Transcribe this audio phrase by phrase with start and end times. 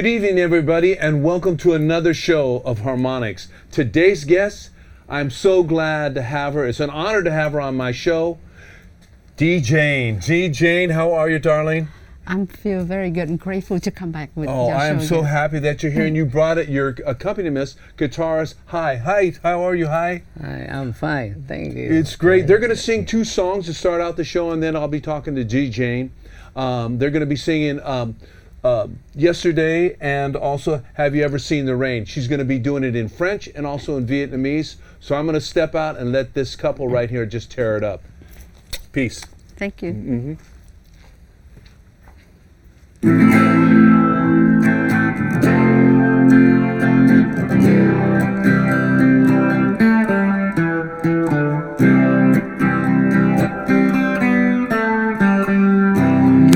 [0.00, 3.48] Good evening, everybody, and welcome to another show of Harmonics.
[3.70, 4.70] Today's guest,
[5.10, 6.66] I'm so glad to have her.
[6.66, 8.38] It's an honor to have her on my show.
[9.36, 10.24] DJane.
[10.24, 10.48] D.
[10.48, 11.88] Jane, how are you, darling?
[12.26, 15.04] I feel very good and grateful to come back with Oh, your I am show
[15.04, 15.30] so again.
[15.32, 18.54] happy that you're here and you brought it, your accompanist, guitarist.
[18.68, 18.96] Hi.
[18.96, 19.88] Hi, how are you?
[19.88, 20.22] Hi.
[20.42, 21.92] I, I'm fine, thank you.
[21.92, 22.46] It's great.
[22.46, 25.02] They're going to sing two songs to start out the show, and then I'll be
[25.02, 26.08] talking to DJane.
[26.56, 28.16] Um, they're going to be singing um,
[28.62, 32.04] uh, Yesterday and also Have You Ever Seen the Rain?
[32.04, 34.76] She's going to be doing it in French and also in Vietnamese.
[35.00, 37.84] So I'm going to step out and let this couple right here just tear it
[37.84, 38.02] up.
[38.92, 39.24] Peace.
[39.56, 39.92] Thank you.
[39.92, 40.34] Mm-hmm.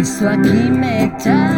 [0.04, 1.53] L'histoire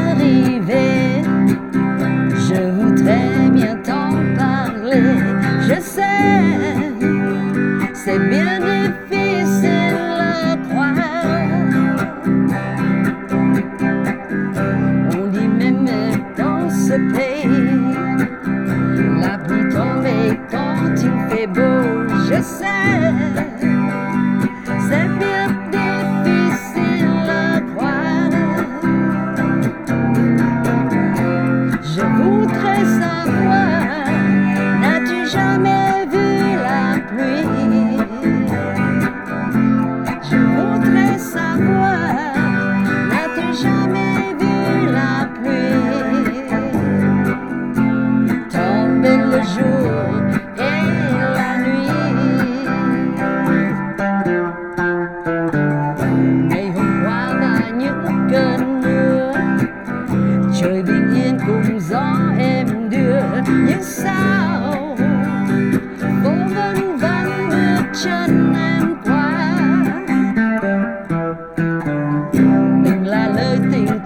[19.20, 20.06] la pluie tombe
[20.50, 23.55] quand il fait beau, je sais.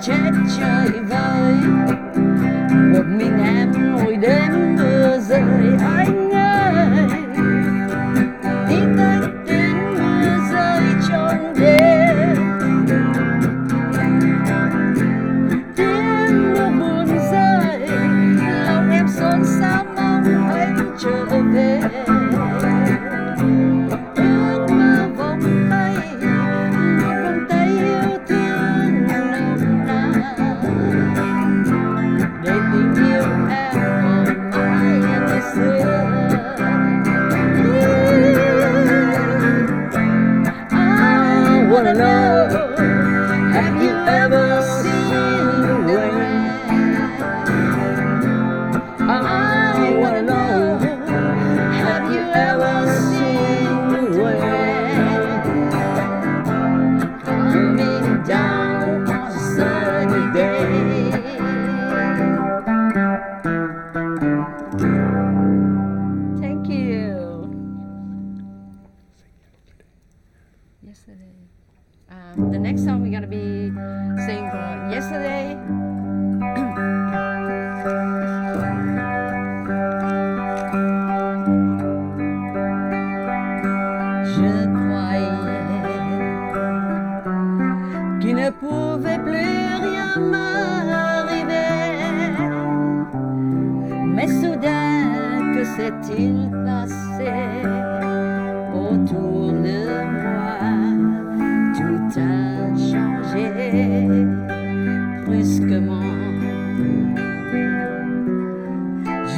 [0.02, 1.54] Chết trời vơi.
[2.92, 4.69] Một mình em ngồi đêm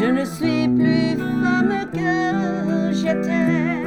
[0.02, 3.82] Je ne suis plus femme que j'étais.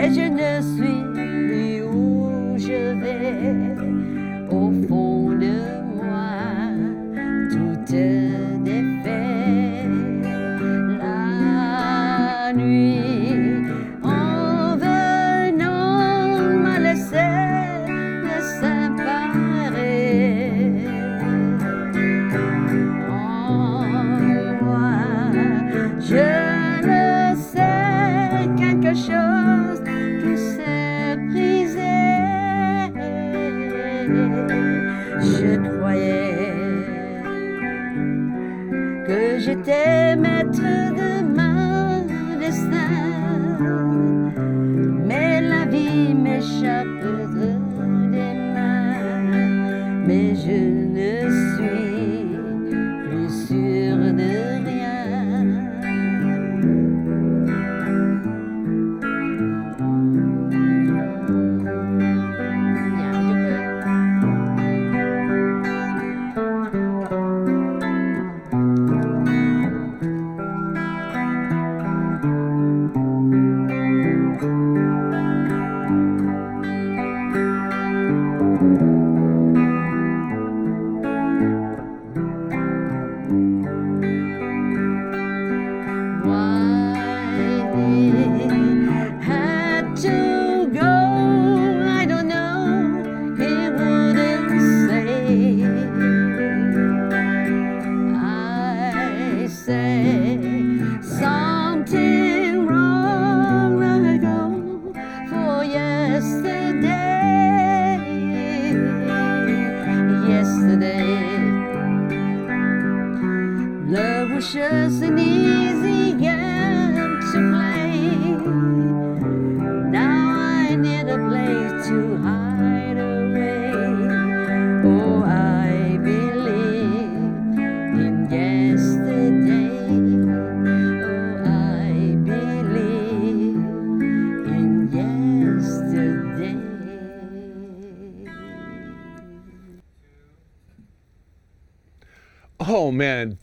[0.00, 0.91] Et je ne suis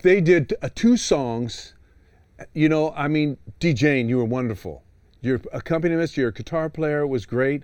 [0.02, 1.74] they did uh, two songs.
[2.54, 4.84] You know, I mean, DJane, you were wonderful.
[5.22, 7.64] Your accompanist, your guitar player was great.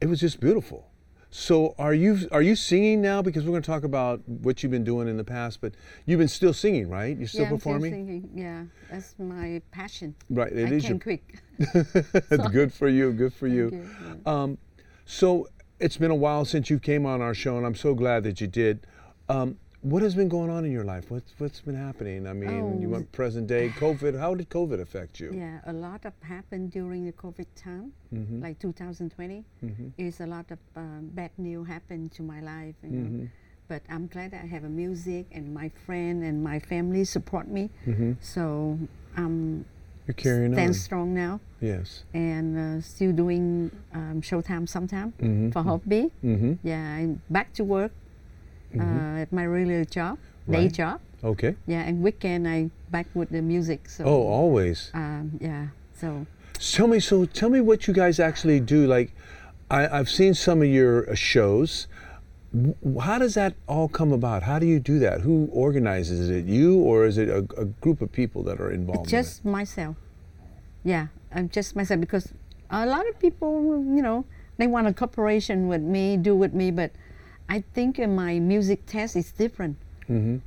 [0.00, 0.90] It was just beautiful.
[1.30, 3.20] So, are you are you singing now?
[3.20, 5.74] Because we're going to talk about what you've been doing in the past, but
[6.06, 7.16] you've been still singing, right?
[7.16, 8.30] You're still yeah, I'm performing, singing.
[8.34, 10.14] Yeah, that's my passion.
[10.30, 10.52] right?
[10.52, 11.42] It I is can your quick.
[12.52, 13.12] good for you.
[13.12, 13.70] Good for you.
[13.70, 14.58] you, Um,
[15.04, 15.48] so
[15.78, 18.40] it's been a while since you came on our show, and I'm so glad that
[18.40, 18.86] you did.
[19.28, 21.10] Um, what has been going on in your life?
[21.10, 22.26] What's what's been happening?
[22.26, 22.92] I mean, you Oh.
[22.92, 24.18] went present day COVID.
[24.18, 25.32] How did COVID affect you?
[25.32, 28.42] Yeah, a lot of happened during the COVID time, Mm-hmm.
[28.42, 29.44] like 2020.
[29.98, 32.74] Is a lot of um, bad news happened to my life.
[32.82, 33.06] You know?
[33.08, 33.24] Mm-hmm.
[33.68, 37.68] But I'm glad I have a music and my friend and my family support me.
[37.86, 38.12] Mm-hmm.
[38.20, 38.78] So
[39.16, 39.64] I'm
[40.06, 40.74] You're carrying stand on.
[40.74, 42.04] strong now Yes.
[42.14, 45.52] and uh, still doing um, showtime sometime Mhm.
[45.52, 46.12] for hobby.
[46.24, 46.52] Mm-hmm.
[46.62, 47.92] Yeah, I'm back to work
[48.78, 50.18] uh, at my regular job,
[50.48, 51.00] day job.
[51.24, 51.56] Okay.
[51.66, 53.88] Yeah, and weekend I back with the music.
[53.88, 54.90] So Oh, always.
[54.94, 56.26] um, yeah, so
[56.58, 57.00] Tell me.
[57.00, 58.86] So tell me what you guys actually do.
[58.86, 59.12] Like,
[59.70, 61.86] I, I've seen some of your uh, shows.
[63.00, 64.42] How does that all come about?
[64.44, 65.20] How do you do that?
[65.20, 66.22] Who organizes it?
[66.22, 69.06] Is it you, or is it a, a group of people that are involved?
[69.06, 69.96] in just myself.
[70.82, 72.32] Yeah, I'm just myself because
[72.70, 74.24] a lot of people, you know,
[74.56, 76.90] they want a cooperation with me, do with me, but
[77.48, 79.76] I think my music taste is different.
[80.08, 80.40] Mhm.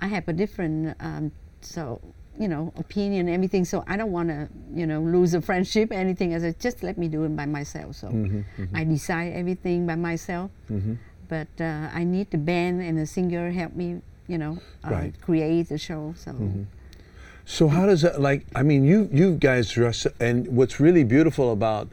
[0.00, 2.00] I have a different, um, so
[2.36, 3.64] you know, opinion, everything.
[3.64, 6.34] So I don't want to, you know, lose a friendship, anything.
[6.34, 7.94] I said, just let me do it by myself.
[7.94, 10.50] So Mm-hmm, I decide everything by myself.
[11.28, 15.14] But uh, I need the band and the singer help me, you know, uh, Right.
[15.20, 16.14] create the show.
[16.16, 16.34] So.
[17.46, 18.46] So how does that like?
[18.54, 21.88] I mean, you you guys dress, and what's really beautiful about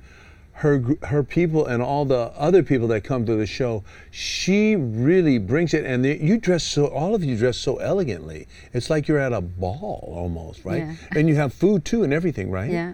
[0.61, 5.39] her her people and all the other people that come to the show, she really
[5.39, 5.85] brings it.
[5.85, 8.47] And they, you dress so all of you dress so elegantly.
[8.71, 10.83] It's like you're at a ball almost, right?
[10.83, 10.95] Yeah.
[11.17, 12.69] And you have food too and everything, right?
[12.71, 12.93] Yeah,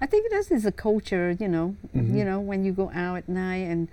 [0.00, 1.36] I think this is a culture.
[1.38, 2.16] You know, Mm-hmm.
[2.18, 3.86] you know when you go out at night and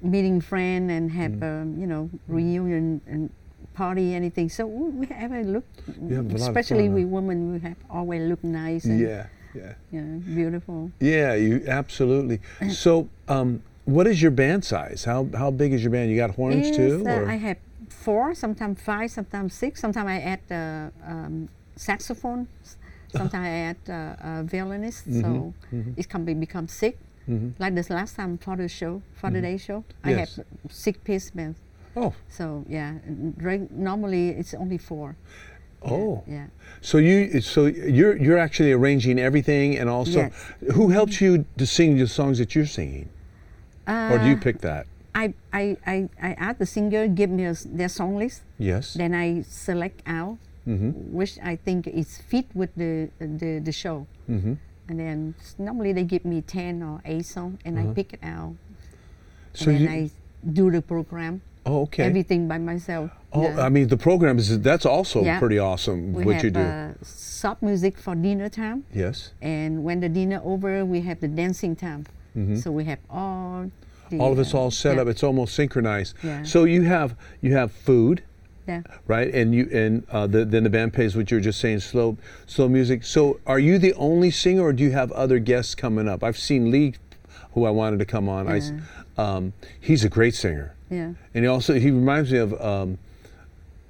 [0.00, 1.42] meeting friend and have Mm.
[1.62, 3.30] um, you know reunion and
[3.74, 4.48] party anything.
[4.48, 5.64] So we have a look,
[6.10, 7.08] have especially fun, we huh?
[7.08, 9.26] women, we have always look nice and Yeah.
[9.54, 10.02] Yeah.
[10.34, 10.90] beautiful.
[11.00, 11.34] Yeah.
[11.34, 12.40] You absolutely.
[12.70, 15.04] So, um, what is your band size?
[15.04, 16.10] How how big is your band?
[16.10, 17.04] You got horns Is, too?
[17.06, 17.58] uh, I have
[17.88, 19.80] four, sometimes five, sometimes six.
[19.80, 22.48] Sometimes I add uh, um, saxophone.
[23.14, 25.06] Sometimes I add uh, a violinist.
[25.08, 25.54] Mm-hmm, So
[25.96, 26.96] it can be become six.
[27.58, 30.18] Like this last time for the show, for the day show, I Mm-hmm.
[30.18, 30.36] Yes.
[30.36, 31.54] have six piece band.
[31.96, 32.12] oh.
[32.28, 32.98] So yeah,
[33.70, 35.16] normally it's only four.
[35.84, 36.22] Oh.
[36.26, 36.46] Yeah.
[36.80, 40.32] So you, so you're you're actually arranging everything, and also, Yes.
[40.74, 43.08] who helps you to sing the songs that you're singing,
[43.88, 44.86] or do you Uh, pick that?
[45.14, 48.42] I, I, I, I ask the singer give me a their song list.
[48.58, 48.94] Yes.
[48.94, 51.12] Then I select out Mm-hmm.
[51.12, 54.06] which I think is fit with the the, the show.
[54.28, 54.54] Mm-hmm.
[54.88, 58.56] And then normally they give me ten or eight songs, and I pick it out.
[59.52, 60.10] So and you, then I
[60.48, 62.04] do the program, Oh, okay.
[62.04, 63.10] everything by myself.
[63.32, 63.64] oh, Yeah.
[63.66, 65.38] I mean, the program is that's also Yeah.
[65.38, 66.12] pretty awesome.
[66.12, 66.60] we what have you do.
[66.60, 69.32] Uh, soft music for dinner time, yes.
[69.42, 72.04] and when the dinner over, we have the dancing time.
[72.36, 72.56] Mm-hmm.
[72.56, 73.70] So we have all.
[74.10, 74.18] The.
[74.18, 75.08] All of it's uh, all set up.
[75.08, 76.14] It's almost synchronized.
[76.22, 76.42] Yeah.
[76.42, 78.22] So you have you have food,
[78.68, 78.82] Yeah.
[79.06, 79.32] right?
[79.34, 82.18] And you and uh, the, then the band plays what you were just saying, slow
[82.46, 83.04] slow music.
[83.04, 86.22] So are you the only singer, or do you have other guests coming up?
[86.22, 86.94] I've seen Lee,
[87.52, 88.46] who I wanted to come on.
[88.48, 88.60] I
[89.16, 91.12] um, he's a great singer, Yeah.
[91.34, 92.98] and he also he reminds me of um,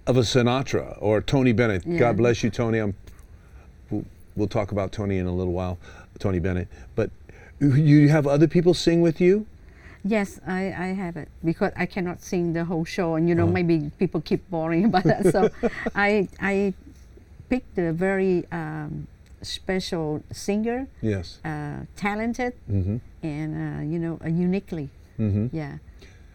[0.07, 1.83] of a Sinatra or Tony Bennett.
[1.87, 1.99] Yeah.
[1.99, 2.79] God bless you, Tony.
[2.79, 2.95] I'm.
[3.91, 4.05] We'll,
[4.37, 5.79] we'll talk about Tony in a little while,
[6.19, 6.69] Tony Bennett.
[6.95, 7.11] But
[7.61, 9.47] you have other people sing with you.
[10.07, 13.47] Yes, I, I have it because I cannot sing the whole show, and you Uh-huh.
[13.47, 15.27] know maybe people keep boring about that.
[15.33, 15.49] So
[15.95, 16.75] I I
[17.49, 19.07] picked a very um,
[19.43, 21.39] special singer, Yes.
[21.45, 24.89] uh, talented, hmm and uh, you know uh, uniquely.
[25.17, 25.79] hmm Yeah,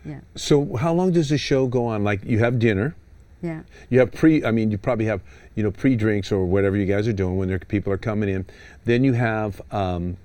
[0.06, 2.03] yeah, So how long does the show go on?
[2.03, 2.96] Like you have dinner,
[3.41, 3.62] yeah.
[3.89, 4.44] you have pre.
[4.46, 5.22] I mean, you probably have
[5.56, 8.29] you know pre drinks or whatever you guys are doing when there people are coming
[8.29, 8.46] in.
[8.86, 10.18] Then you have um,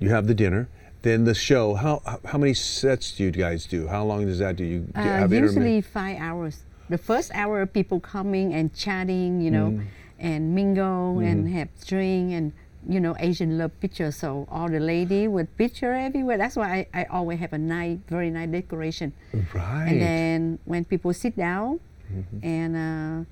[0.00, 0.68] you have the dinner.
[1.02, 1.74] Then the show.
[1.74, 3.86] How how- many sets do you guys do?
[3.88, 4.64] How long does that do?
[4.64, 6.62] You do Uh, have intermittent- usually five hours.
[6.88, 9.84] The first hour, people coming and chatting, you know, Mm.
[10.18, 11.56] and mingle and Mm-hmm.
[11.56, 12.52] have drink and
[12.88, 14.16] you know Asian love pictures.
[14.16, 16.38] So all the lady with picture everywhere.
[16.38, 19.12] That's why I, I always have a nice, very nice decoration.
[19.52, 19.86] right.
[19.88, 21.80] And then when people sit down,
[22.12, 22.46] Mm-hmm.
[22.46, 23.24] and uh,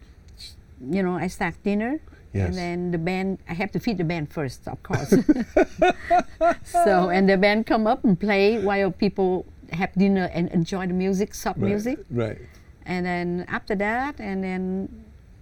[0.91, 2.01] you know I start dinner.
[2.33, 2.49] Yes.
[2.49, 5.11] And then the band, I have to feed the band first, of course.
[6.65, 10.95] so, and the band come up and play while people have dinner and enjoy the
[10.95, 11.69] music, soft right.
[11.69, 11.99] music.
[12.11, 12.39] Right.
[12.87, 14.89] And then after that, and then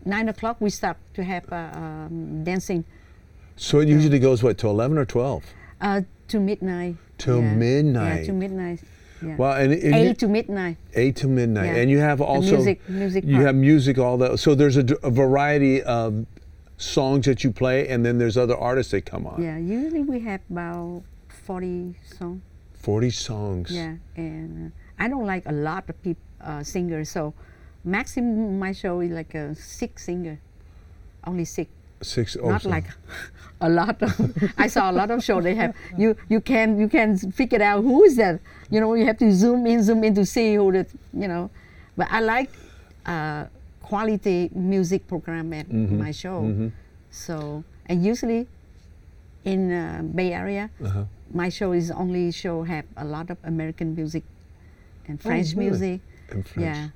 [0.05, 2.85] nine o'clock, we start to have uh, um, dancing
[3.57, 5.45] So it usually goes what till eleven or twelve?
[5.81, 6.97] uh, to midnight.
[7.19, 7.55] Till Yeah.
[7.55, 8.21] midnight.
[8.21, 8.81] Yeah, to midnight.
[9.23, 9.37] Yeah.
[9.37, 10.77] Well, and, and Eight to midnight.
[10.95, 11.81] eight to midnight, Yeah.
[11.83, 13.47] and you have also music- music You part.
[13.47, 14.39] have music all that.
[14.39, 16.25] So there's a, a variety of
[16.79, 19.43] songs that you play, and then there's other artists that come on.
[19.43, 22.41] Yeah, usually we have about 40 songs.
[22.73, 23.71] Forty songs.
[23.71, 27.35] Yeah, and uh, I don't like a lot of peop, uh, singers, so
[27.85, 30.39] maximum my show is like a six singer,
[31.27, 31.69] only six.
[32.03, 32.37] Six.
[32.41, 32.85] Oh, Not like
[33.61, 34.01] a lot.
[34.03, 35.75] Of, I saw a lot of show they have.
[35.99, 38.41] You you can you can figure out who is that.
[38.71, 41.51] You know you have to zoom in zoom in to see who the you know.
[41.97, 42.51] But I like
[43.05, 43.45] uh,
[43.83, 45.99] quality music program at Mm-hmm.
[45.99, 46.71] my show.
[47.11, 48.47] So and usually
[49.45, 51.05] in uh, Bay Area, Uh-huh.
[51.35, 54.23] my show is only show have a lot of American music
[55.09, 55.71] and French Oh, really?
[55.71, 56.01] music.
[56.33, 56.65] In French.
[56.65, 56.89] Yeah.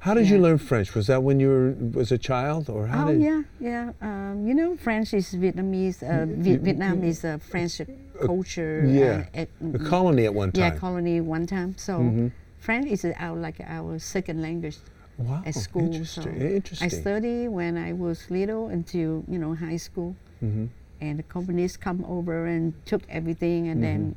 [0.00, 0.94] How did you learn French?
[0.94, 3.20] Was that when you were was a child, or how Oh did?
[3.20, 3.92] yeah, yeah.
[4.00, 6.02] Um, you know, French is Vietnamese.
[6.02, 7.80] Uh, Viet- Vietnam is a French
[8.24, 8.84] culture.
[8.86, 9.26] Yeah.
[9.34, 10.72] Uh, at, A colony at one time.
[10.72, 11.74] yeah, colony one time.
[11.76, 12.30] So Mhm.
[12.58, 14.78] French is our like our second language
[15.18, 15.42] wow.
[15.44, 15.92] at school.
[16.04, 16.36] So Oh, Interesting.
[16.56, 16.86] Interesting.
[16.86, 20.68] I studied when I was little until you know high school, Mhm.
[21.00, 24.14] and the communists come over and took everything, and then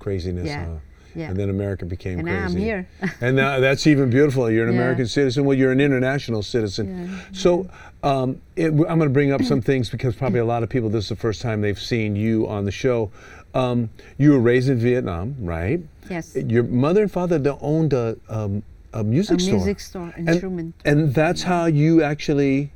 [0.00, 0.46] Craziness.
[0.46, 0.64] Yeah.
[0.66, 0.76] huh?
[1.14, 1.28] Yeah.
[1.30, 2.38] And then America became and crazy.
[2.40, 2.88] now I'm here.
[3.20, 4.50] and now that's even beautiful.
[4.50, 4.80] You're an Yeah.
[4.80, 5.44] American citizen.
[5.44, 7.08] Well, you're an international citizen.
[7.10, 7.20] Yeah.
[7.32, 7.68] So
[8.02, 10.88] um, it, I'm going to bring up some things because probably a lot of people,
[10.88, 13.10] this is the first time they've seen you on the show.
[13.54, 15.80] Um, you were raised in Vietnam, right?
[16.08, 18.62] yes, Your mother and father they owned a, um,
[18.92, 19.54] a a music store.
[19.54, 20.74] music store And- instrument.
[20.84, 22.72] And that's how you actually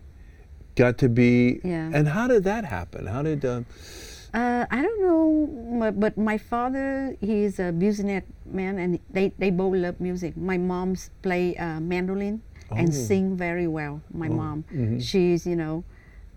[0.77, 1.61] got to be.
[1.65, 1.91] Yeah.
[1.93, 3.07] And how did that happen?
[3.07, 3.45] How did?
[3.45, 3.63] Uh,
[4.35, 5.47] Uh, I don't know,
[5.79, 10.37] but, but my father, he's a businessman, and they, they both love music.
[10.37, 12.43] My mom's play uh, mandolin
[12.75, 12.93] and Oh.
[12.93, 14.01] sing very well.
[14.13, 15.01] My mom, mhm.
[15.01, 15.85] she's you know,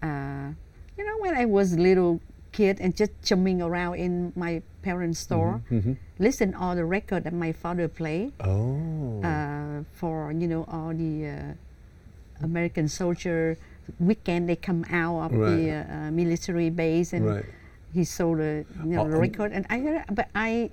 [0.04, 0.54] uh,
[0.96, 5.18] you know when I was a little kid and just jumping around in my parents'
[5.20, 5.98] store, mhm.
[6.20, 9.24] listen all the record that my father play Oh.
[9.24, 13.58] uh, for you know all the uh, American soldier
[14.00, 15.56] weekend they come out of Right.
[15.58, 17.46] the uh, military base and right.
[17.94, 20.70] He sold the you know Oh, record and I heard- but I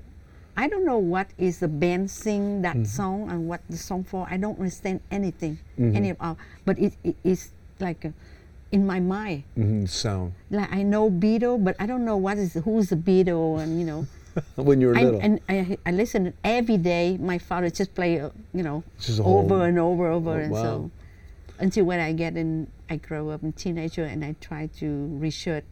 [0.57, 2.85] I don't know what is the band sing that Mm-hmm.
[2.99, 5.97] song and what the song for I don't understand anything Mm-hmm.
[5.97, 8.11] any of but it, it is like uh
[8.73, 10.33] in my mind Mhm, Sound.
[10.51, 13.87] like I know Beatle but I don't know what is who's the Beatle and you
[13.87, 14.07] know
[14.59, 15.21] When you were I, little.
[15.23, 19.47] and I, I listen every day my father just play uh, you know a whole-
[19.47, 20.63] over and over over Oh, and wow.
[20.63, 20.91] so
[21.63, 24.87] until when I get in I grow up in teenager and I try to
[25.23, 25.65] research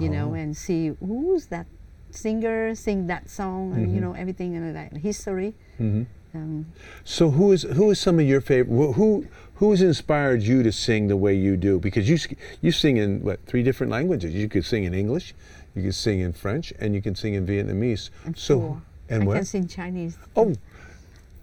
[0.00, 0.34] you know Oh.
[0.34, 1.66] and see who's that
[2.10, 3.94] singer sing that song and Mm-hmm.
[3.94, 6.06] you know everything and that history Mhm.
[6.34, 6.66] um,
[7.04, 8.92] So who is who is some of your favorite?
[8.94, 9.26] Who
[9.56, 11.78] who has inspired you to sing the way you do?
[11.78, 12.18] Because you
[12.62, 14.34] you sing in what three different languages?
[14.34, 15.34] You could sing in English,
[15.74, 18.10] you could sing in French, and you can sing in Vietnamese.
[18.24, 18.82] and so four.
[19.10, 19.34] and I what?
[19.36, 20.52] can sing Chinese Oh,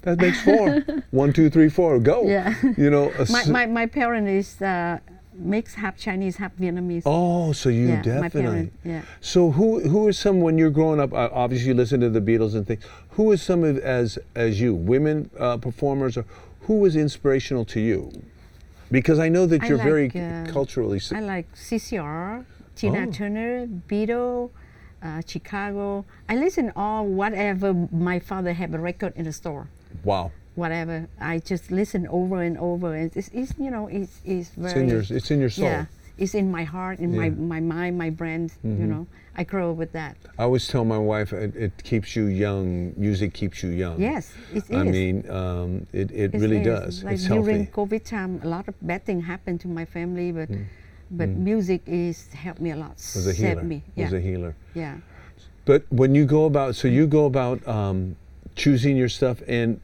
[0.04, 0.84] That makes four.
[1.24, 1.98] One, two, three, four.
[2.00, 2.28] Go.
[2.28, 2.54] Yeah.
[2.78, 3.12] You know.
[3.18, 5.00] a My my, my parent is uh,
[5.38, 7.04] mixed half Chinese, half Vietnamese.
[7.06, 8.22] Oh, so you yeah, definitely.
[8.22, 8.74] my parent.
[8.84, 9.02] Yeah.
[9.22, 11.14] So who who is some when you're growing up?
[11.14, 12.84] Uh, obviously, you listen to the Beatles and things.
[13.12, 16.26] Who is some of as as you women uh, performers, or
[16.62, 18.12] who was inspirational to you?
[18.92, 21.02] Because I know that I you're very uh, culturally.
[21.12, 23.12] I like CCR, Tina Oh.
[23.12, 24.52] Turner, Beatles,
[25.02, 26.06] uh, Chicago.
[26.30, 29.70] I listen all whatever my father have a record in the store.
[30.04, 34.50] wow, Whatever I just listen over and over, and it's, it's you know it's, it's
[34.50, 35.66] very it's in your it's in your soul.
[35.66, 35.86] yeah
[36.18, 37.32] it's in my heart, in my Yeah.
[37.32, 37.48] Mm-hmm.
[37.50, 38.50] my mind, my brain.
[38.64, 40.16] You know, I grow up with that.
[40.40, 42.94] I always tell my wife it, it keeps you young.
[42.96, 44.00] Music keeps you young.
[44.00, 44.72] Yes, it is.
[44.72, 46.66] I mean, um, it, it It really is.
[46.74, 47.04] does.
[47.04, 47.72] Like it's during healthy.
[48.00, 50.66] COVID time, a lot of bad things happened to my family, but Mm.
[51.20, 52.96] but music is helped me a lot.
[52.96, 53.64] It was a healer.
[53.64, 53.84] me.
[53.98, 54.56] Yeah, was a healer.
[54.74, 54.96] yeah.
[55.66, 58.16] But when you go about, so you go about um,
[58.56, 59.82] choosing your stuff, and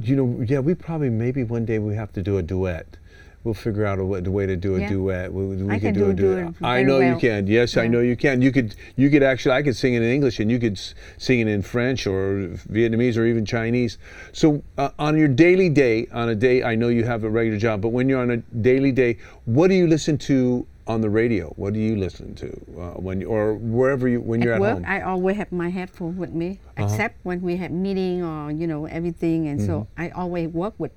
[0.00, 2.96] you know, yeah, we probably maybe one day we have to do a duet.
[3.44, 4.88] We'll figure out a way, the way to do a Yeah.
[4.88, 5.32] duet.
[5.32, 6.58] We, we I could can do a do a duet.
[6.60, 7.48] duet I know you can.
[7.48, 8.40] Yes, I know you can.
[8.40, 8.76] You could.
[8.94, 9.52] You could actually.
[9.56, 12.50] I could sing it in English, and you could s- sing it in French or
[12.70, 13.98] Vietnamese or even Chinese.
[14.32, 17.58] So uh, on your daily day, on a day, I know you have a regular
[17.58, 21.10] job, but when you're on a daily day, what do you listen to on the
[21.10, 21.48] radio?
[21.56, 22.48] What do you listen to
[22.78, 24.84] uh, when you, or wherever you when you're at at work, home?
[24.86, 26.84] I always have my headphone with me, Uh-huh.
[26.84, 30.02] except when we have meeting or you know everything, and so Mm-hmm.
[30.02, 30.92] I always work with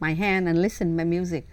[0.00, 1.46] my hand and listen my music.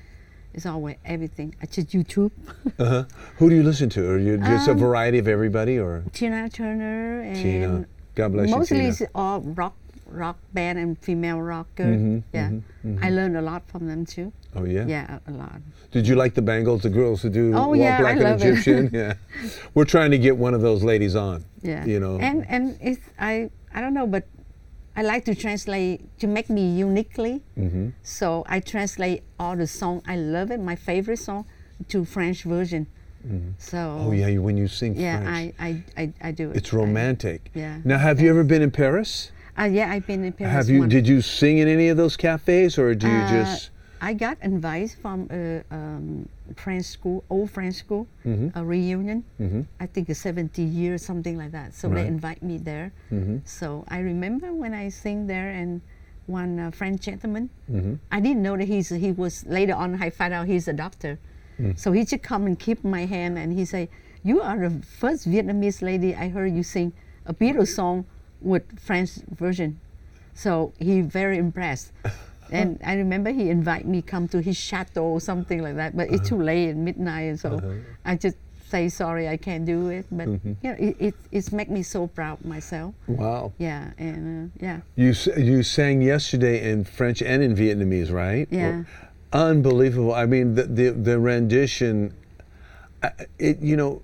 [0.54, 1.56] It's always everything.
[1.62, 2.32] I just YouTube.
[2.80, 3.04] Uh-huh.
[3.38, 4.10] Who do you listen to?
[4.10, 7.86] Are you just a Um, variety of everybody, or Tina Turner and Tina?
[8.16, 9.76] God bless you, mostly it's all rock
[10.08, 11.86] rock band and female rocker.
[11.98, 12.52] Mhm, yeah,
[12.86, 14.32] mhm, I learned a lot from them too.
[14.56, 14.86] Oh yeah.
[14.88, 15.62] Yeah, a, lot.
[15.92, 18.42] Did you like the Bangles, the girls who do Oh, Walk yeah, Black I it.
[18.42, 18.90] Egyptian?
[18.94, 19.14] yeah.
[19.74, 21.44] We're trying to get one of those ladies on.
[21.62, 22.18] Yeah, You know.
[22.20, 24.26] and and it's I I don't know, but
[24.96, 27.42] I like to translate to make me uniquely.
[27.56, 30.02] hmm So I translate all the song.
[30.08, 30.60] I love it.
[30.60, 31.46] My favorite song
[31.90, 32.88] to French version.
[33.58, 36.58] So Oh yeah, when you sing yeah, French, I, I, I, I do it.
[36.58, 37.50] it's I- romantic.
[37.54, 37.80] yeah.
[37.86, 39.32] Now, have you ever been in Paris?
[39.58, 40.52] uh, yeah, I've been in Paris.
[40.54, 40.80] have you?
[40.80, 40.92] once.
[40.92, 43.70] Did you sing in any of those cafes, or do you Uh, just?
[44.04, 48.52] I got advice from a um, French school, old French school, Mhm.
[48.54, 49.24] a reunion.
[49.40, 49.66] Mhm.
[49.80, 51.74] I think it's 70 years, something like that.
[51.74, 51.96] So Right.
[52.04, 52.92] they invite me there.
[53.10, 53.42] Mhm.
[53.46, 55.80] So I remember when I sing there, and
[56.28, 57.50] one uh, French gentleman.
[57.72, 58.00] Mhm.
[58.12, 59.46] I didn't know that he's he was.
[59.48, 61.18] Later on, I found out he's a doctor.
[61.60, 61.78] Mm.
[61.80, 63.88] So he just come and keep my hand, and he say,
[64.24, 66.92] "You are the first Vietnamese lady I heard you sing
[67.26, 68.04] a Beatles song
[68.42, 69.80] with French version."
[70.34, 71.92] So he very impressed.
[72.52, 76.10] And I remember he invited me come to his chateau or something like that, but
[76.12, 77.72] it's too late at midnight, and so Uh-huh.
[78.06, 78.38] I just
[78.70, 80.06] say sorry, I can't do it.
[80.12, 80.54] But Mm-hmm.
[80.62, 82.94] you know, it, it it's make me so proud myself.
[83.08, 83.54] Wow.
[83.58, 88.48] Yeah, and uh, yeah, You you sang yesterday in French and in Vietnamese, right?
[88.50, 88.84] Yeah.
[89.32, 90.14] Unbelievable.
[90.14, 92.14] I mean, the the, the rendition.
[93.38, 94.02] It you know,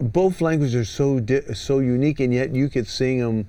[0.00, 3.46] both languages are so di- so unique, and yet you could sing them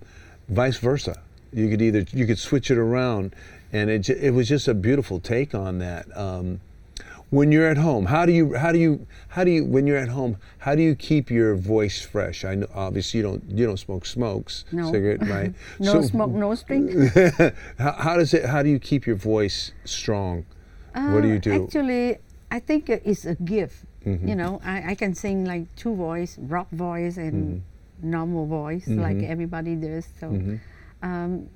[0.50, 1.16] vice versa.
[1.54, 3.34] You could either you could switch it around,
[3.74, 6.06] and it it was just a beautiful take on that.
[6.18, 6.60] Um,
[7.32, 9.98] when you're at home, how do you how do you how do you when you're
[9.98, 12.44] at home how do you keep your voice fresh?
[12.44, 14.92] I know obviously you don't you don't smoke smokes No.
[14.92, 15.54] cigarette right?
[15.80, 16.92] no So- smoke, no drink.
[17.78, 18.46] how, how does it?
[18.46, 20.46] How do you keep your voice strong?
[20.94, 21.64] what do Uh, you do?
[21.66, 22.18] Actually,
[22.52, 23.86] I think uh, it's a gift.
[24.06, 24.28] Mm-hmm.
[24.28, 28.10] You know, I, I can sing like two voice, rock voice and Mm-hmm.
[28.12, 30.08] normal voice, like everybody does.
[30.20, 30.32] So,
[31.02, 31.50] um,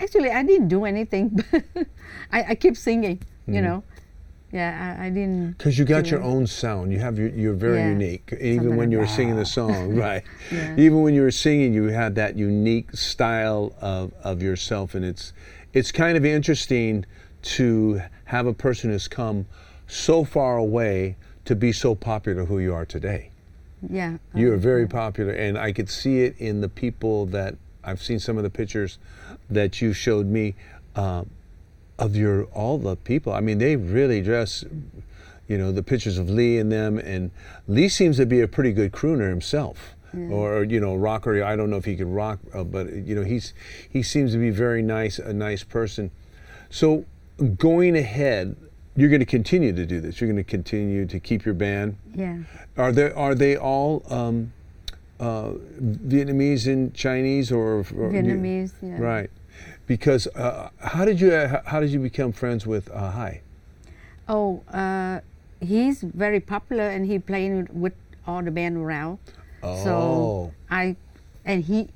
[0.00, 1.38] actually, I didn't do anything.
[1.50, 1.64] but
[2.32, 3.18] I, I keep singing.
[3.18, 3.54] Mm-hmm.
[3.54, 3.82] You know,
[4.52, 5.58] yeah, I, I didn't.
[5.58, 6.24] Because you got your it.
[6.24, 6.92] own sound.
[6.92, 7.28] You have your.
[7.28, 7.90] You're very Yeah.
[7.90, 8.32] unique.
[8.40, 10.22] Even Something when you were like singing the song, right?
[10.50, 10.74] Yeah.
[10.76, 15.32] Even when you were singing, you had that unique style of, of yourself, and it's
[15.72, 17.04] it's kind of interesting
[17.42, 19.46] to have a person who's come
[19.86, 23.30] so far away to be so popular who you are today.
[23.88, 24.16] Yeah.
[24.34, 28.02] You are um, very popular, and I could see it in the people that I've
[28.02, 28.98] seen some of the pictures
[29.48, 30.56] that you showed me
[30.96, 31.24] uh,
[31.98, 33.32] of your all the people.
[33.32, 34.64] I mean, they really dress.
[35.48, 37.30] You know, the pictures of Lee and them, and
[37.68, 39.94] Lee seems to be a pretty good crooner himself,
[40.32, 41.44] or you know, rocker.
[41.44, 43.54] I don't know if he could rock, uh, but you know, he's
[43.88, 46.10] he seems to be very nice, a nice person.
[46.68, 47.04] So,
[47.58, 48.56] going ahead,
[48.96, 50.20] you're going to continue to do this.
[50.20, 51.96] You're going to continue to keep your band.
[52.12, 52.38] Yeah.
[52.76, 54.52] Are they are they all um,
[55.20, 58.72] uh, Vietnamese and Chinese or, or you- Vietnamese.
[58.82, 58.98] Yeah.
[59.00, 59.30] right?
[59.86, 63.40] Because uh, how did you uh, how did you become friends with uh, Hai?
[64.28, 65.20] Oh, uh,
[65.60, 67.94] he's very popular and he playing with
[68.26, 69.18] all the band around.
[69.62, 70.96] Oh, So I,
[71.44, 71.88] and he,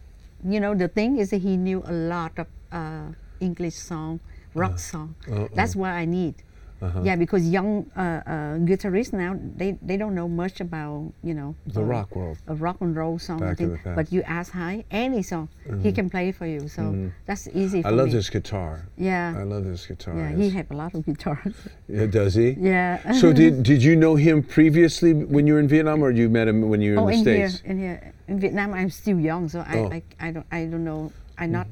[0.46, 3.08] you know, the thing is that he knew a lot of uh,
[3.40, 4.20] English song,
[4.54, 5.16] rock song.
[5.30, 6.36] uh, That's what I need.
[6.82, 7.00] Uh-huh.
[7.04, 8.22] Yeah, because young uh, uh,
[8.64, 12.38] guitarists now they, they don't know much about you know The uh, rock world.
[12.48, 13.42] a rock and roll song.
[13.42, 13.72] I Back in think.
[13.72, 13.96] the past.
[13.96, 15.48] But you ask Hai any song,
[15.82, 16.68] he can play for you.
[16.68, 17.82] So that's easy.
[17.82, 17.98] For Mm-hmm.
[17.98, 18.12] I love me.
[18.14, 18.86] this guitar.
[18.96, 19.34] Yeah.
[19.38, 20.14] I love this guitar.
[20.16, 21.54] yeah, he have a lot of guitars.
[21.88, 22.50] Yeah, does he?
[22.58, 23.12] yeah.
[23.12, 26.46] So did did you know him previously when you were in Vietnam, or you met
[26.48, 27.62] him when you were oh, in the in here, states?
[27.70, 29.90] in here, in Vietnam, I'm still young, so I, Oh.
[29.96, 31.12] I, I don't, I don't know.
[31.38, 31.66] I'm not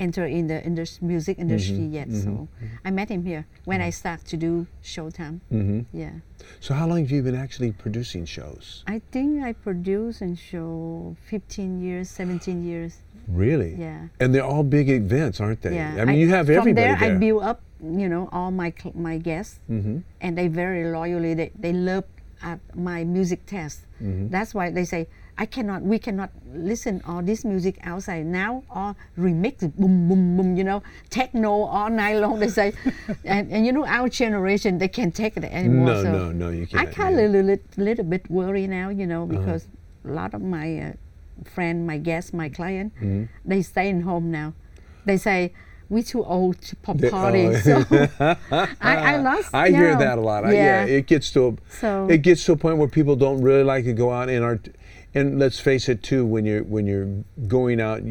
[0.00, 2.08] enter in the indus- music industry Mm-hmm, yet.
[2.10, 2.48] So
[2.84, 5.40] I met him here when I start to do Showtime.
[5.50, 6.24] hmm Yeah,
[6.60, 8.82] So how long have you been actually producing shows?
[8.88, 12.98] I think I produce and show 15 years, 17 years.
[13.28, 13.76] Really?
[13.78, 14.08] Yeah.
[14.18, 15.74] And they're all big events, aren't they?
[15.76, 16.96] Yeah, I mean, you have from everybody there.
[16.98, 17.14] there.
[17.14, 21.34] I build up, you know, all my cl- my guests, and they very loyally.
[21.34, 22.04] They they love
[22.42, 23.84] at my music test.
[24.02, 24.28] Mm-hmm.
[24.34, 25.06] That's why they say
[25.40, 25.80] I cannot.
[25.80, 28.62] We cannot listen all this music outside now.
[28.70, 30.54] All remix, boom, boom, boom.
[30.54, 32.38] You know, techno all night long.
[32.38, 32.74] They say,
[33.24, 35.86] and, and you know, our generation they can't take it anymore.
[35.94, 36.88] No, so no, no, you I can't.
[36.88, 37.22] I kind yeah.
[37.24, 39.38] of a little, little bit worry now, you know, Uh-huh.
[39.38, 39.66] because
[40.04, 40.92] a lot of my uh,
[41.54, 43.24] friend, my guests, my client, Mm-hmm.
[43.46, 44.52] they staying home now.
[45.06, 45.54] They say
[45.88, 47.54] we too old to pop oh.
[47.64, 47.82] so
[48.20, 49.54] I, I lost.
[49.54, 50.44] I hear know, that a lot.
[50.44, 50.84] I- Yeah.
[50.84, 50.96] Yeah.
[50.98, 53.84] it gets to a, So- it gets to a point where people don't really like
[53.86, 54.60] to go out and are,
[55.14, 56.24] and let's face it too.
[56.24, 57.08] When you're when you're
[57.48, 58.02] going out,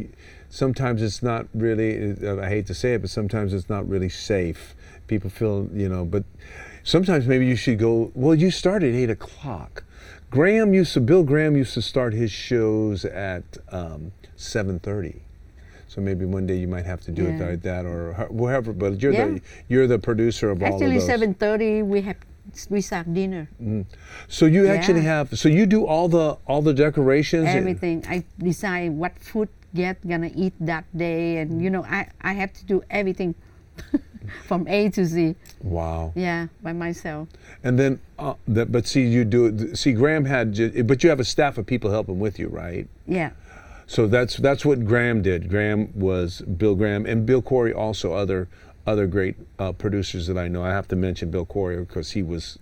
[0.50, 2.16] sometimes it's not really.
[2.26, 4.76] uh, I hate to say it, but sometimes it's not really safe.
[5.08, 6.24] People feel you know, but
[6.84, 8.12] sometimes maybe you should go.
[8.14, 9.84] Well, you start at eight o'clock.
[10.30, 11.00] Graham used to.
[11.02, 15.22] Bill Graham used to start his shows at um, seven thirty.
[15.88, 18.74] So maybe one day you might have to do it like that, or whatever.
[18.74, 19.26] But you're Yeah.
[19.26, 21.08] the you're the producer of all of Actually, those.
[21.08, 22.18] seven thirty we have
[22.70, 23.48] we start dinner.
[24.28, 25.38] So you actually have.
[25.38, 27.48] So you do all the all the decorations.
[27.48, 28.04] and- Everything.
[28.08, 32.52] I decide what food get gonna eat that day, and you know I I have
[32.54, 33.36] to do everything
[34.46, 35.36] from A to Z.
[35.62, 36.12] Wow.
[36.16, 37.30] Yeah, by myself.
[37.64, 39.76] And then, uh, that, but see, you do.
[39.76, 40.56] See, Graham had,
[40.88, 42.88] but you have a staff of people helping with you, right?
[43.08, 43.32] Yeah.
[43.88, 45.50] So that's that's what Graham did.
[45.50, 48.48] Graham was Bill Graham and Bill Corey also other
[48.86, 50.64] other great uh, producers that I know.
[50.64, 52.60] I have to mention Bill Corey because he was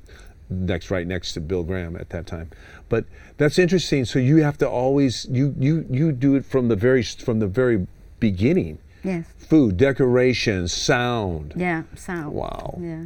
[0.50, 2.50] next right next to Bill Graham at that time.
[2.90, 3.06] But
[3.38, 4.06] that's interesting.
[4.06, 7.48] So you have to always you you you do it from the very from the
[7.48, 7.88] very
[8.20, 8.80] beginning.
[9.04, 9.26] Yes.
[9.38, 11.54] Food, decorations, sound.
[11.56, 11.84] Yeah.
[11.96, 12.34] Sound.
[12.34, 12.78] Wow.
[12.82, 13.04] Yeah.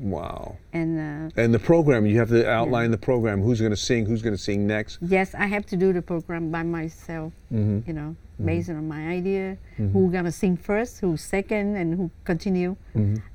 [0.00, 0.56] Wow.
[0.72, 0.98] And
[1.32, 3.42] uh, And the program, you have to outline the program.
[3.42, 4.06] Who's going to sing?
[4.06, 4.98] Who's going to sing next?
[5.02, 7.32] yes, I have to do the program by myself.
[7.52, 7.80] Mm-hmm.
[7.86, 12.76] You know, based on my idea, who gonna sing first, who second, and who continue.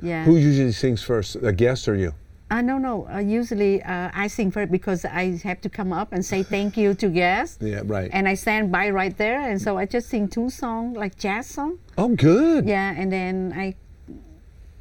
[0.01, 0.25] Yeah.
[0.25, 1.35] Who usually sings first?
[1.41, 2.13] A guest or you?
[2.51, 3.07] Uh, no, no.
[3.07, 6.77] Uh, usually uh, I sing first because I have to come up and say thank
[6.77, 7.59] you to guests.
[7.61, 8.09] Yeah, right.
[8.11, 11.45] And I stand by right there, and so I just sing two songs, like jazz
[11.45, 11.77] song.
[11.97, 12.65] oh, good.
[12.65, 13.75] Yeah, and then I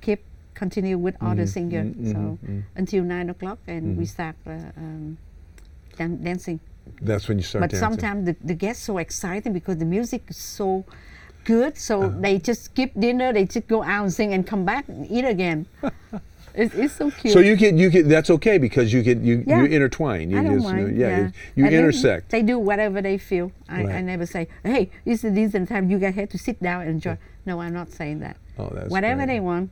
[0.01, 1.93] keep continue with other singer.
[2.05, 2.39] so
[2.75, 5.19] until nine o'clock, and we start uh, um,
[5.99, 6.61] dan- dancing.
[7.03, 7.89] That's when you start but dancing.
[7.89, 10.85] sometimes the, the guests so excited because the music is so
[11.45, 12.21] good, so Uh-huh.
[12.21, 15.25] they just skip dinner, they just go out and sing and come back and eat
[15.25, 15.67] again.
[16.55, 17.33] it's, it's so cute.
[17.33, 19.61] So you get you get that's okay because you get you Yeah.
[19.63, 20.31] you intertwine.
[20.31, 20.97] You I don't just, mind.
[20.99, 22.31] yeah, yeah, you, you intersect.
[22.31, 23.53] They do whatever they feel.
[23.69, 26.63] I, I never say, "Hey, this is this and time you guys have to sit
[26.63, 28.37] down and enjoy." No, I'm not saying that.
[28.59, 29.35] Oh, that's whatever great.
[29.37, 29.71] they want,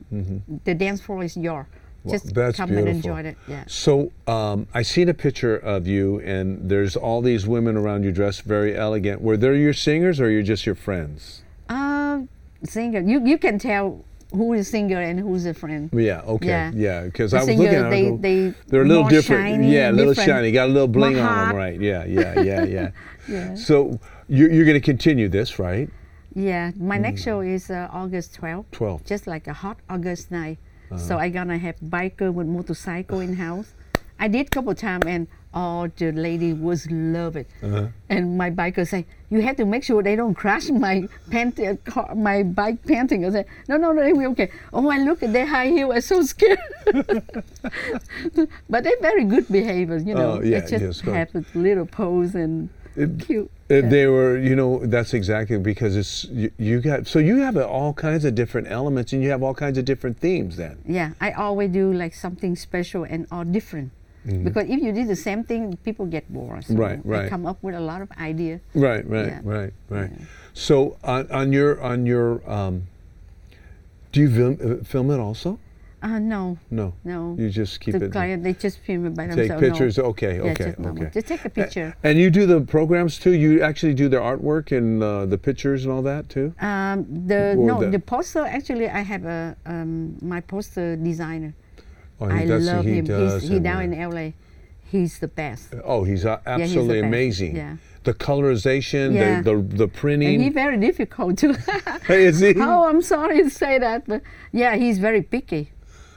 [0.65, 1.65] the dance floor is yours.
[2.07, 2.87] Well, Just that's come beautiful.
[2.89, 3.37] and enjoy it.
[3.47, 3.63] Yeah.
[3.67, 8.11] So um, I seen a picture of you, and there's all these women around you
[8.11, 9.21] dressed very elegant.
[9.21, 11.41] Were they your singers, or you're just your friends?
[11.69, 12.21] Uh,
[12.63, 15.89] singer, you you can tell who is singer and who's a friend.
[15.93, 16.21] Yeah.
[16.21, 16.47] Okay.
[16.47, 16.71] Yeah.
[16.73, 17.03] Yeah.
[17.03, 18.21] Because The I was singer, looking at they- them.
[18.21, 19.43] they They're a little different.
[19.43, 20.51] shiny, yeah, a little shiny.
[20.51, 21.79] Got a little bling on them, right?
[21.79, 22.05] Yeah.
[22.05, 22.39] Yeah.
[22.41, 22.63] Yeah.
[22.63, 22.89] Yeah.
[23.29, 23.55] Yeah.
[23.55, 25.89] So you're, you're going to continue this, right?
[26.33, 27.25] Yeah, my next Mm.
[27.25, 28.65] show is uh, August 12th.
[28.71, 29.03] 12th.
[29.05, 30.59] Just like a hot August night.
[30.89, 30.97] Uh-huh.
[30.97, 33.73] So i gonna have biker with motorcycle in house.
[34.19, 37.47] I did couple time and all the lady was love it.
[37.63, 37.87] Uh-huh.
[38.09, 42.13] And my biker say, you have to make sure they don't crash my pant, car,
[42.15, 43.25] my bike panting.
[43.25, 44.51] I said, no, no, no, they will okay.
[44.71, 46.59] Oh, I look at their high heel, I'm so scared.
[48.69, 50.33] but they're very good behaviors, you know.
[50.33, 53.51] Oh, yeah, they just yes, have a little pose and It- cute.
[53.69, 57.91] They were, you know, that's exactly because it's you, you got so you have all
[57.93, 60.77] kinds of different elements and you have all kinds of different themes then.
[60.85, 63.91] Yeah, I always do like something special and all different.
[64.25, 66.63] Because if you do the same thing, people get bored.
[66.65, 66.81] So Mm-hmm.
[66.81, 67.25] Right, right.
[67.25, 68.59] I come up with a lot of ideas.
[68.73, 69.39] Right, right, Yeah.
[69.43, 70.11] right, right.
[70.53, 72.87] So on, on your on your um,
[74.11, 75.59] do you film, uh, film it also?
[76.01, 76.93] Uh, no, No.
[77.03, 77.35] no.
[77.39, 78.11] You just keep the it.
[78.11, 79.61] client they just film it by Take themselves.
[79.61, 79.97] Take pictures.
[79.97, 80.03] No.
[80.05, 80.35] Okay.
[80.35, 80.65] Yeah, Okay.
[80.65, 81.09] just, okay.
[81.13, 81.95] just take a picture.
[82.03, 83.31] And you do the programs too.
[83.31, 86.53] You actually do their artwork and uh, the pictures and all that too.
[86.61, 91.53] Um, the Or no, the- the poster actually I have a um, my poster designer.
[92.21, 93.05] Oh, I that's- love he him.
[93.05, 94.31] does He's he down uh, in LA.
[94.91, 95.73] He's the best.
[95.83, 97.07] Oh, he's uh, he's absolutely best.
[97.07, 97.55] amazing.
[97.55, 97.77] Yeah.
[98.03, 99.41] The colorization, Yeah.
[99.41, 100.35] the, the the printing.
[100.35, 101.53] And he's very difficult to.
[102.07, 102.53] Hey, is he?
[102.57, 104.21] oh, I'm sorry to say that, but
[104.53, 105.71] yeah, he's very picky.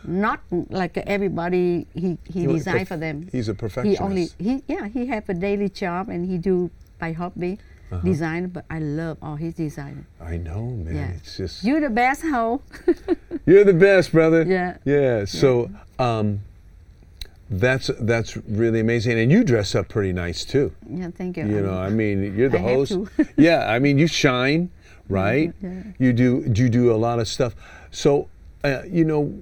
[0.04, 3.28] Not like everybody he he Well, designed for them.
[3.32, 4.00] He's a perfectionist.
[4.00, 7.58] He only he yeah he have a daily job and he do by hobby
[7.90, 8.00] Uh-huh.
[8.06, 8.48] design.
[8.54, 10.06] But I love all his design.
[10.22, 10.94] I know, man.
[10.94, 11.10] Yeah.
[11.18, 12.62] It's just you're the best, Ho.
[13.46, 14.42] you're the best, brother.
[14.46, 14.76] Yeah.
[14.84, 15.24] Yeah.
[15.26, 16.40] So, um,
[17.50, 20.70] that's that's really amazing, and you dress up pretty nice too.
[20.88, 21.44] yeah, thank you.
[21.46, 22.96] You know, I mean, you're the I host.
[23.36, 24.70] yeah, I mean, you shine,
[25.08, 25.52] right?
[25.60, 25.82] Yeah.
[25.98, 26.44] You do.
[26.54, 27.54] You do a lot of stuff.
[27.90, 28.28] So,
[28.62, 29.34] uh, you know,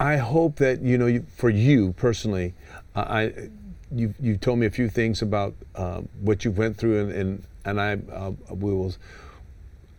[0.00, 2.54] I hope that you know, you, for you personally,
[2.96, 3.48] uh, I,
[3.92, 7.44] you you told me a few things about uh, what you went through, and and,
[7.64, 8.94] and I uh, we will.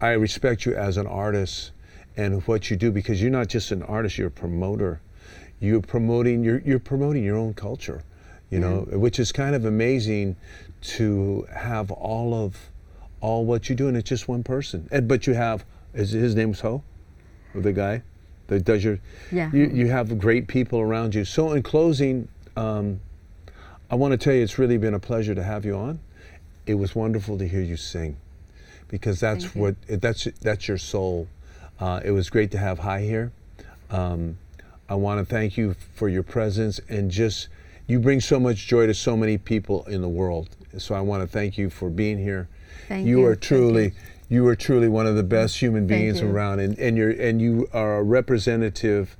[0.01, 1.71] I respect you as an artist
[2.17, 4.99] and what you do because you're not just an artist; you're a promoter.
[5.61, 6.43] You're promoting.
[6.43, 8.03] You're you're promoting your own culture,
[8.49, 10.35] you know, which is kind of amazing
[10.81, 12.69] to have all of
[13.21, 14.89] all what you do, and it's just one person.
[14.91, 16.83] And but you have is his name's Ho,
[17.53, 18.03] the guy
[18.47, 18.99] that does your.
[19.31, 19.49] Yeah.
[19.51, 21.25] You you have great people around you.
[21.25, 22.27] So in closing.
[22.55, 23.01] Um,
[23.89, 25.99] I want to tell you, it's really been a pleasure to have you on.
[26.65, 28.17] It was wonderful to hear you sing,
[28.87, 29.61] because that's Thank you.
[29.61, 31.27] what that's that's your soul.
[31.79, 33.31] Uh, it was great to have Hai here.
[33.91, 34.37] Um,
[34.89, 37.49] I want to thank you for your presence and just
[37.87, 40.49] you bring so much joy to so many people in the world.
[40.77, 42.47] So I want to thank you for being here.
[42.87, 43.25] Thank you you.
[43.25, 43.91] are truly you.
[44.29, 47.67] You are truly one of the best human beings around, and and you're and you
[47.73, 49.17] are a representative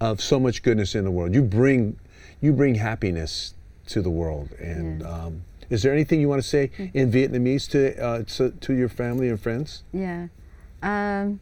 [0.00, 1.34] of so much goodness in the world.
[1.34, 1.96] You bring
[2.40, 3.54] you bring happiness
[3.86, 4.50] to the world.
[4.60, 5.08] And Yeah.
[5.08, 8.88] um, is there anything you want to say in Vietnamese to, uh, to to your
[8.88, 9.84] family and friends?
[9.92, 10.28] Yeah.
[10.82, 11.40] Um,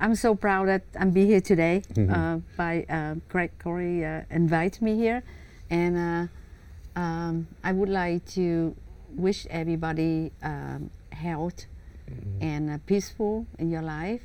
[0.00, 1.82] I'm so proud that I'm be here today.
[1.94, 2.12] Mm-hmm.
[2.12, 5.22] Uh, by uh, Greg Corey uh, invite me here,
[5.70, 8.74] and uh, um, I would like to
[9.16, 11.66] wish everybody um, health
[12.12, 12.42] Mm-hmm.
[12.42, 14.22] and uh, peaceful in your life,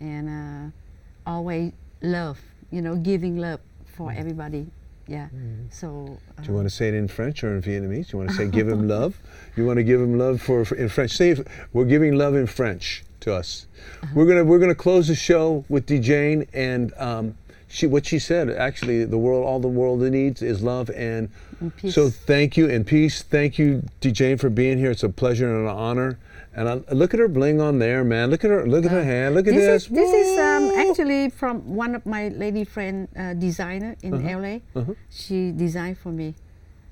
[0.00, 2.38] and uh, always love.
[2.70, 3.60] You know, giving love
[3.96, 4.66] for everybody.
[5.06, 5.28] Yeah.
[5.70, 5.86] So.
[5.88, 5.92] Uh,
[6.38, 6.42] Mm-hmm.
[6.42, 8.10] Do you want to say it in French or in Vietnamese?
[8.10, 9.18] Do you want to say give him love?
[9.56, 11.12] You want to give him love for, for in French?
[11.16, 11.40] Say if
[11.72, 13.66] we're giving love in French to us.
[14.14, 17.36] We're gonna we're gonna close the show with DJane and um,
[17.66, 21.28] she what she said actually the world all the world needs is love and
[21.60, 21.94] And peace.
[21.96, 23.22] so thank you and peace.
[23.22, 24.92] Thank you DJane for being here.
[24.92, 26.18] It's a pleasure and an honor.
[26.58, 28.30] And I, look at her bling on there, man.
[28.30, 28.66] Look at her.
[28.66, 29.36] Look at her hand.
[29.36, 29.82] Look at this this.
[29.84, 34.58] is this is um, actually from one of my lady friend uh, designer in LA.
[34.74, 34.94] uh-huh.
[35.08, 36.34] She designed for me.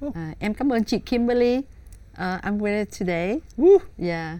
[0.01, 0.15] Oh.
[0.15, 1.65] Uh, em cảm ơn chị Kimberly.
[2.17, 3.41] Uh, I'm with her today.
[3.57, 3.79] Woo.
[3.99, 4.39] Yeah,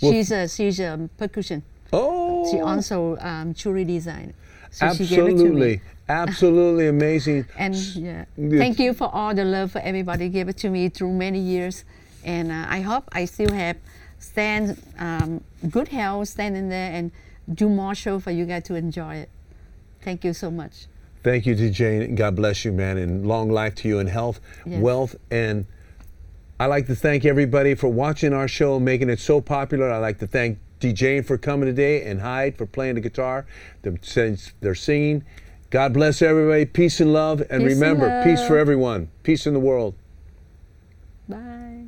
[0.00, 1.62] Well- she's a she's a percussion.
[1.92, 2.50] Oh.
[2.50, 4.32] She also um, jewelry design.
[4.70, 5.80] So she gave it to Absolutely.
[6.08, 7.44] Absolutely amazing.
[7.58, 8.24] And yeah.
[8.36, 11.84] thank you for all the love for everybody gave it to me through many years.
[12.24, 13.76] And uh, I hope I still have
[14.22, 17.10] stand um, good health, stand in there and
[17.52, 19.28] do more show for you guys to enjoy it.
[20.00, 20.86] Thank you so much.
[21.22, 22.04] Thank you, DJ.
[22.04, 24.80] and God bless you, man, and long life to you and health, Yes.
[24.80, 25.66] wealth, and
[26.58, 29.90] I like to thank everybody for watching our show, making it so popular.
[29.90, 33.46] I like to thank DJ for coming today and Hai for playing the guitar.
[33.82, 35.24] They're, since they're singing.
[35.70, 36.64] God bless everybody.
[36.66, 39.08] Peace and love, and Peace and remember, peace for everyone.
[39.22, 39.94] Peace in the world.
[41.28, 41.84] Bye.